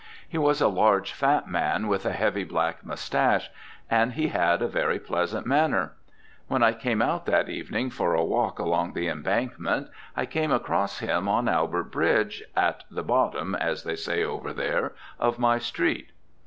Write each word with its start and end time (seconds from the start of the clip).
He 0.27 0.39
was 0.39 0.61
a 0.61 0.67
large, 0.67 1.11
fat 1.13 1.47
man, 1.47 1.87
with 1.87 2.07
a 2.07 2.11
heavy 2.11 2.43
black 2.43 2.83
moustache; 2.83 3.51
and 3.87 4.13
he 4.13 4.29
had 4.29 4.63
a 4.63 4.67
very 4.67 4.97
pleasant 4.97 5.45
manner. 5.45 5.93
When 6.47 6.63
I 6.63 6.73
came 6.73 7.03
out 7.03 7.27
that 7.27 7.49
evening 7.49 7.91
for 7.91 8.15
a 8.15 8.25
walk 8.25 8.57
along 8.57 8.93
the 8.93 9.07
Embankment 9.07 9.89
I 10.15 10.25
came 10.25 10.51
across 10.51 11.01
him 11.01 11.29
on 11.29 11.47
Albert 11.47 11.91
Bridge, 11.91 12.41
at 12.55 12.83
the 12.89 13.03
"bottom," 13.03 13.53
as 13.53 13.83
they 13.83 13.95
say 13.95 14.23
over 14.23 14.53
there, 14.53 14.93
of 15.19 15.37
my 15.37 15.59
street. 15.59 16.09